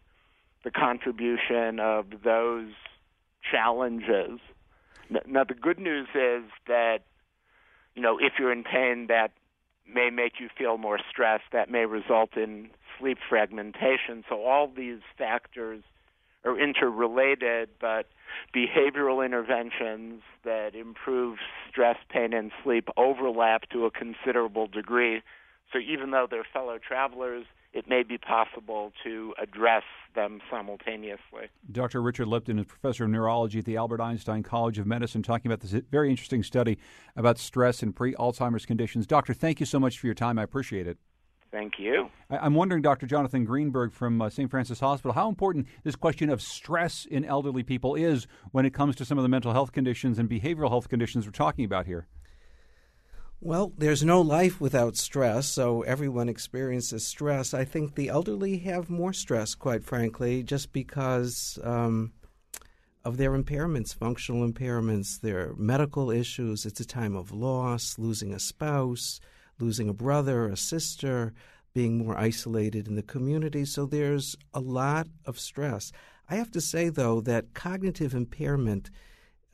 [0.65, 2.73] the contribution of those
[3.51, 4.41] challenges.
[5.27, 7.01] Now, the good news is that
[7.95, 9.33] you know, if you're in pain, that
[9.93, 11.45] may make you feel more stressed.
[11.53, 14.25] That may result in sleep fragmentation.
[14.29, 15.83] So all these factors
[16.45, 18.07] are interrelated, but
[18.55, 25.23] behavioral interventions that improve stress, pain, and sleep overlap to a considerable degree.
[25.73, 31.49] So even though they're fellow travelers, it may be possible to address them simultaneously.
[31.71, 32.03] Dr.
[32.03, 35.61] Richard Lipton is professor of neurology at the Albert Einstein College of Medicine, talking about
[35.61, 36.79] this very interesting study
[37.17, 39.07] about stress and pre Alzheimer's conditions.
[39.07, 40.39] Doctor, thank you so much for your time.
[40.39, 40.99] I appreciate it.
[41.53, 42.09] Thank you.
[42.31, 43.07] I'm wondering, Dr.
[43.07, 44.49] Jonathan Greenberg from uh, St.
[44.49, 48.95] Francis Hospital, how important this question of stress in elderly people is when it comes
[48.97, 52.07] to some of the mental health conditions and behavioral health conditions we're talking about here.
[53.43, 57.55] Well, there's no life without stress, so everyone experiences stress.
[57.55, 62.13] I think the elderly have more stress, quite frankly, just because um,
[63.03, 66.67] of their impairments, functional impairments, their medical issues.
[66.67, 69.21] It's a time of loss, losing a spouse,
[69.59, 71.33] losing a brother, a sister,
[71.73, 73.65] being more isolated in the community.
[73.65, 75.93] So there's a lot of stress.
[76.29, 78.91] I have to say, though, that cognitive impairment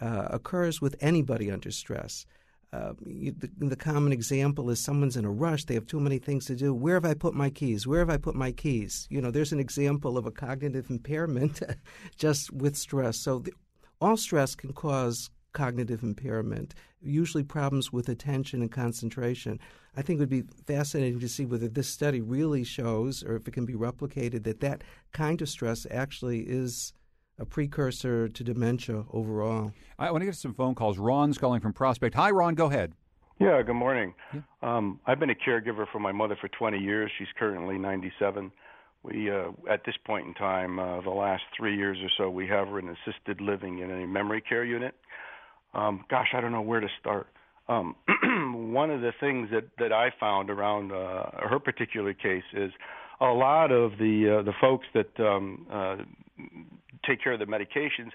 [0.00, 2.26] uh, occurs with anybody under stress.
[2.72, 5.64] Uh, you, the, the, common example is someone's in a rush.
[5.64, 6.74] They have too many things to do.
[6.74, 7.86] Where have I put my keys?
[7.86, 9.06] Where have I put my keys?
[9.08, 11.62] You know, there's an example of a cognitive impairment
[12.16, 13.18] just with stress.
[13.18, 13.52] So, the,
[14.00, 19.58] all stress can cause cognitive impairment, usually problems with attention and concentration.
[19.96, 23.48] I think it would be fascinating to see whether this study really shows, or if
[23.48, 26.92] it can be replicated, that that kind of stress actually is
[27.38, 29.72] a precursor to dementia overall.
[29.98, 30.98] I want to get some phone calls.
[30.98, 32.14] Ron's calling from Prospect.
[32.14, 32.54] Hi, Ron.
[32.54, 32.92] Go ahead.
[33.38, 34.14] Yeah, good morning.
[34.32, 34.40] Yeah.
[34.62, 37.10] Um, I've been a caregiver for my mother for 20 years.
[37.18, 38.50] She's currently 97.
[39.02, 42.48] We, uh, at this point in time, uh, the last three years or so, we
[42.48, 44.94] have her in assisted living in a memory care unit.
[45.74, 47.28] Um, gosh, I don't know where to start.
[47.68, 47.94] Um,
[48.72, 52.70] one of the things that that I found around uh, her particular case is
[53.20, 55.96] a lot of the uh, the folks that um, uh,
[57.06, 58.10] take care of the medications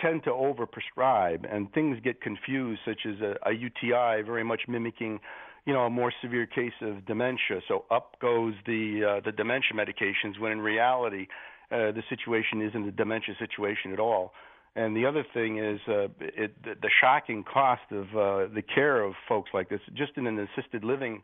[0.00, 5.20] tend to overprescribe and things get confused such as a, a UTI very much mimicking
[5.66, 7.60] you know, a more severe case of dementia.
[7.68, 11.26] So up goes the uh, the dementia medications when in reality
[11.70, 14.32] uh, the situation isn't a dementia situation at all.
[14.76, 19.14] And the other thing is uh, it, the shocking cost of uh, the care of
[19.28, 19.80] folks like this.
[19.94, 21.22] Just in an assisted living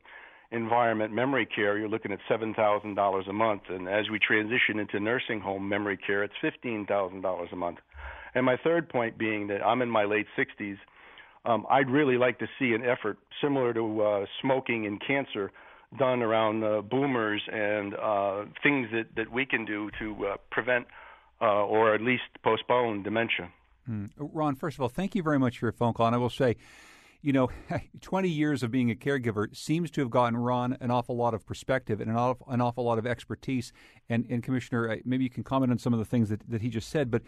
[0.51, 4.79] environment, memory care, you're looking at seven thousand dollars a month, and as we transition
[4.79, 7.79] into nursing home memory care, it's fifteen thousand dollars a month.
[8.35, 10.77] And my third point being that I'm in my late 60s.
[11.47, 15.53] Um, I'd really like to see an effort similar to uh, smoking and cancer
[15.99, 20.87] done around uh, boomers and uh, things that, that we can do to uh, prevent
[21.41, 23.49] uh, or at least postpone dementia.
[23.89, 24.11] Mm.
[24.19, 26.07] Ron, first of all, thank you very much for your phone call.
[26.07, 26.57] And I will say,
[27.23, 27.51] you know,
[28.01, 31.47] 20 years of being a caregiver seems to have gotten Ron an awful lot of
[31.47, 33.73] perspective and an awful, an awful lot of expertise.
[34.09, 36.69] And, and Commissioner, maybe you can comment on some of the things that, that he
[36.69, 37.23] just said, but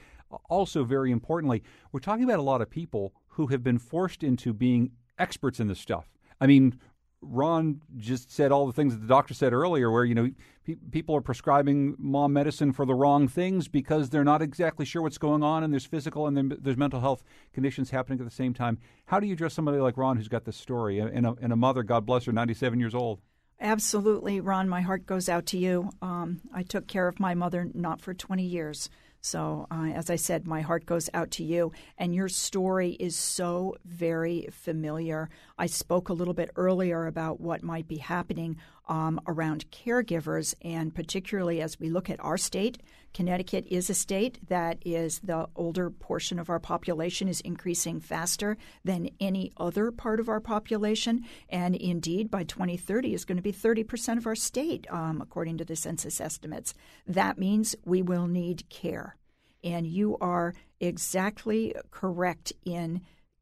[0.48, 1.62] also very importantly,
[1.92, 5.68] we're talking about a lot of people who have been forced into being experts in
[5.68, 6.10] this stuff.
[6.40, 6.78] I mean,
[7.20, 10.30] Ron just said all the things that the doctor said earlier, where you know
[10.64, 15.02] pe- people are prescribing mom medicine for the wrong things because they're not exactly sure
[15.02, 18.54] what's going on, and there's physical and there's mental health conditions happening at the same
[18.54, 18.78] time.
[19.06, 21.56] How do you address somebody like Ron who's got this story and a, and a
[21.56, 23.20] mother, God bless her, 97 years old?
[23.60, 24.68] Absolutely, Ron.
[24.68, 25.90] My heart goes out to you.
[26.00, 28.88] Um, I took care of my mother not for 20 years.
[29.20, 31.72] So, uh, as I said, my heart goes out to you.
[31.96, 35.28] And your story is so very familiar.
[35.58, 38.56] I spoke a little bit earlier about what might be happening
[38.88, 42.78] um, around caregivers, and particularly as we look at our state,
[43.14, 48.56] Connecticut is a state that is the older portion of our population is increasing faster
[48.84, 53.52] than any other part of our population, and indeed by 2030 is going to be
[53.52, 56.74] 30 percent of our state, um, according to the census estimates.
[57.06, 59.16] That means we will need care,
[59.64, 63.00] and you are exactly correct in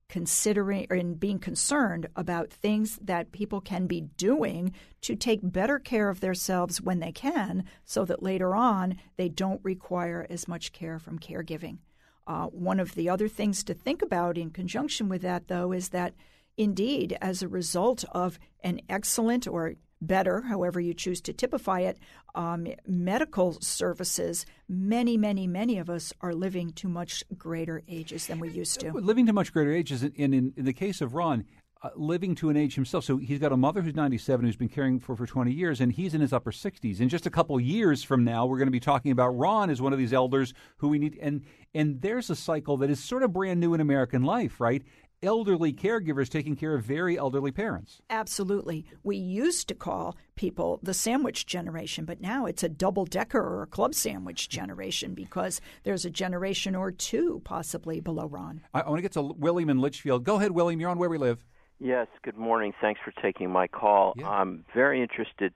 [0.09, 6.09] considering in being concerned about things that people can be doing to take better care
[6.09, 10.98] of themselves when they can so that later on they don't require as much care
[10.98, 11.78] from caregiving.
[12.26, 15.90] Uh, one of the other things to think about in conjunction with that, though, is
[15.90, 16.14] that
[16.57, 21.99] indeed, as a result of an excellent or better, however you choose to typify it,
[22.34, 28.38] um, medical services, many, many, many of us are living to much greater ages than
[28.38, 28.92] we used to.
[28.92, 31.47] Living to much greater ages, and in, in, the case of Ron,
[31.82, 33.05] uh, living to an age himself.
[33.05, 35.92] So he's got a mother who's 97 who's been caring for for 20 years, and
[35.92, 37.01] he's in his upper 60s.
[37.01, 39.80] In just a couple years from now, we're going to be talking about Ron as
[39.80, 41.18] one of these elders who we need.
[41.20, 41.44] And
[41.74, 44.82] and there's a cycle that is sort of brand new in American life, right?
[45.22, 48.00] Elderly caregivers taking care of very elderly parents.
[48.10, 48.84] Absolutely.
[49.02, 53.62] We used to call people the sandwich generation, but now it's a double decker or
[53.62, 58.62] a club sandwich generation because there's a generation or two possibly below Ron.
[58.74, 60.24] I, I want to get to William in Litchfield.
[60.24, 60.80] Go ahead, William.
[60.80, 61.44] You're on Where We Live.
[61.78, 62.72] Yes, good morning.
[62.80, 64.14] Thanks for taking my call.
[64.16, 64.28] Yeah.
[64.28, 65.52] I'm very interested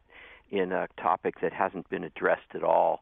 [0.51, 3.01] in a topic that hasn't been addressed at all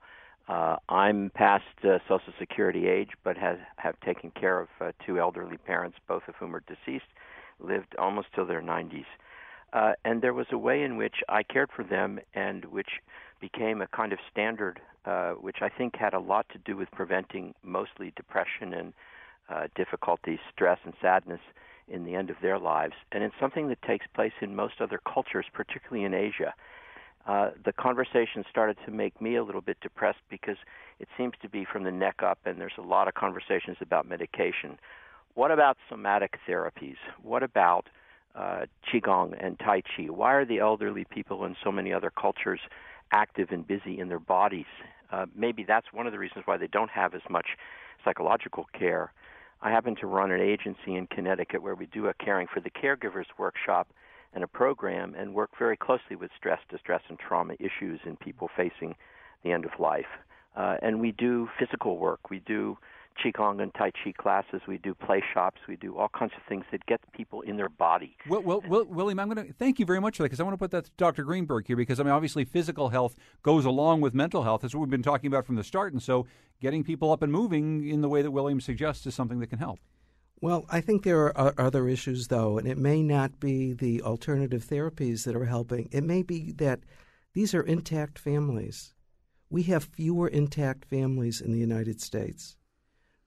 [0.49, 5.21] uh, I'm past uh, Social Security age, but has have taken care of uh, two
[5.21, 7.07] elderly parents, both of whom are deceased,
[7.61, 9.05] lived almost till their 90s.
[9.75, 12.89] Uh, and there was a way in which I cared for them, and which
[13.41, 16.91] became a kind of standard, uh, which I think had a lot to do with
[16.93, 18.93] preventing mostly depression and
[19.51, 21.41] uh, difficulties, stress, and sadness
[21.89, 22.95] in the end of their lives.
[23.13, 26.55] And it's something that takes place in most other cultures, particularly in Asia
[27.29, 30.57] uh, the conversation started to make me a little bit depressed because
[30.99, 34.09] it seems to be from the neck up, and there's a lot of conversations about
[34.09, 34.79] medication.
[35.35, 36.97] What about somatic therapies?
[37.23, 37.87] What about
[38.35, 40.05] uh, qigong and tai chi?
[40.05, 42.61] Why are the elderly people in so many other cultures
[43.13, 44.67] active and busy in their bodies?
[45.13, 47.47] Uh, maybe that's one of the reasons why they don't have as much
[48.05, 49.13] psychological care.
[49.61, 52.71] I happen to run an agency in Connecticut where we do a caring for the
[52.71, 53.89] caregivers workshop
[54.35, 58.49] and a program and work very closely with stress, distress, and trauma issues in people
[58.57, 58.95] facing
[59.45, 60.07] the end of life.
[60.57, 62.31] Uh, and we do physical work.
[62.31, 62.77] We do
[63.25, 64.63] qigong and tai chi classes.
[64.67, 65.61] We do play shops.
[65.69, 68.17] We do all kinds of things that get people in their body.
[68.29, 70.45] Well, well, well William, I'm going to thank you very much for that because I
[70.45, 71.25] want to put that to Dr.
[71.25, 74.63] Greenberg here because I mean, obviously, physical health goes along with mental health.
[74.63, 76.27] That's what we've been talking about from the start, and so
[76.61, 79.59] getting people up and moving in the way that William suggests is something that can
[79.59, 79.79] help.
[80.41, 84.65] Well, I think there are other issues, though, and it may not be the alternative
[84.65, 85.89] therapies that are helping.
[85.91, 86.81] It may be that
[87.35, 88.95] these are intact families.
[89.51, 92.57] We have fewer intact families in the United States,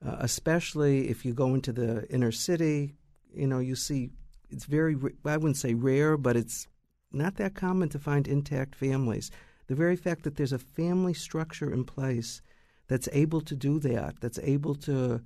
[0.05, 2.95] uh, especially if you go into the inner city.
[3.33, 4.11] You know, you see
[4.49, 4.95] it's very,
[5.25, 6.67] I wouldn't say rare, but it's
[7.11, 9.31] not that common to find intact families.
[9.67, 12.41] The very fact that there's a family structure in place
[12.87, 15.21] that's able to do that, that's able to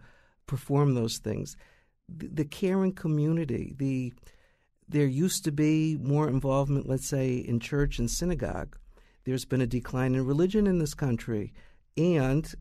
[0.48, 1.56] perform those things
[2.10, 4.14] the, caring community, the
[4.88, 8.78] there used to be more involvement, let's say, in church and synagogue.
[9.24, 11.53] There's been a decline in religion in this country.
[11.97, 12.53] And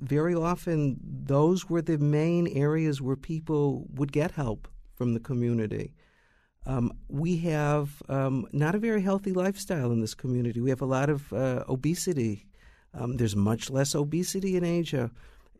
[0.00, 5.92] very often, those were the main areas where people would get help from the community.
[6.64, 10.60] Um, we have um, not a very healthy lifestyle in this community.
[10.60, 12.46] We have a lot of uh, obesity.
[12.94, 15.10] Um, there's much less obesity in Asia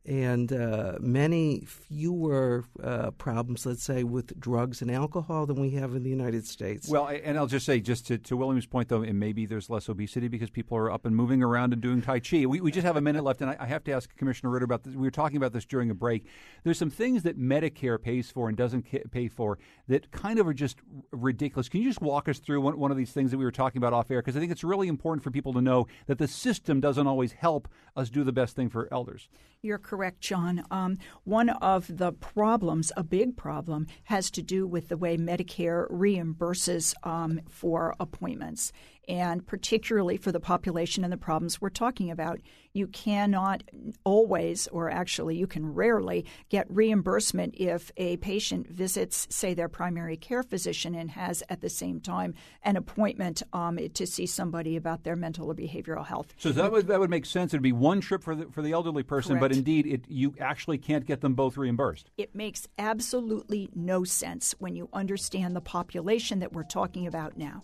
[0.07, 5.95] and uh, many fewer uh, problems, let's say, with drugs and alcohol than we have
[5.95, 6.89] in the United States.
[6.89, 9.89] Well, and I'll just say, just to, to William's point, though, and maybe there's less
[9.89, 12.47] obesity because people are up and moving around and doing Tai Chi.
[12.47, 14.65] We, we just have a minute left, and I, I have to ask Commissioner Ritter
[14.65, 14.95] about this.
[14.95, 16.27] We were talking about this during a break.
[16.63, 20.55] There's some things that Medicare pays for and doesn't pay for that kind of are
[20.55, 20.79] just
[21.11, 21.69] ridiculous.
[21.69, 23.79] Can you just walk us through one, one of these things that we were talking
[23.79, 24.21] about off air?
[24.21, 27.33] Because I think it's really important for people to know that the system doesn't always
[27.33, 29.29] help us do the best thing for elders.
[29.63, 30.65] You're correct, John.
[30.71, 35.91] Um, one of the problems, a big problem, has to do with the way Medicare
[35.91, 38.73] reimburses um, for appointments
[39.09, 42.41] and particularly for the population and the problems we're talking about.
[42.73, 43.63] You cannot
[44.05, 50.17] always, or actually, you can rarely get reimbursement if a patient visits, say, their primary
[50.17, 55.05] care physician and has at the same time an appointment um, to see somebody about
[55.05, 56.35] their mental or behavioral health.
[56.37, 57.55] So that would that would make sense.
[57.55, 59.41] It'd be one trip for the for the elderly person, Correct.
[59.41, 62.11] but indeed, it you actually can't get them both reimbursed.
[62.19, 67.63] It makes absolutely no sense when you understand the population that we're talking about now.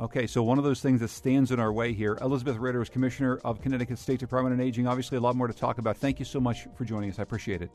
[0.00, 2.16] Okay, so one of those things that stands in our way here.
[2.20, 4.86] Elizabeth Ritter is Commissioner of Connecticut State Department on Aging.
[4.86, 5.96] Obviously, a lot more to talk about.
[5.96, 7.18] Thank you so much for joining us.
[7.18, 7.70] I appreciate it.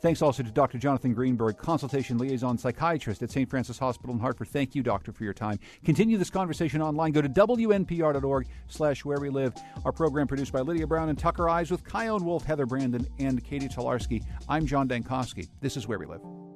[0.00, 0.78] Thanks also to Dr.
[0.78, 3.48] Jonathan Greenberg, consultation liaison psychiatrist at St.
[3.48, 4.48] Francis Hospital in Hartford.
[4.48, 5.60] Thank you, doctor, for your time.
[5.84, 7.12] Continue this conversation online.
[7.12, 9.54] Go to wnpr.org slash where we live.
[9.84, 13.44] Our program produced by Lydia Brown and Tucker Ives with Chion Wolf, Heather Brandon, and
[13.44, 14.24] Katie Tolarski.
[14.48, 15.48] I'm John Dankosky.
[15.60, 16.49] This is Where We Live.